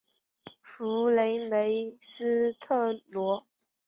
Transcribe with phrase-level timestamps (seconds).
[0.63, 3.45] 弗雷梅斯特罗。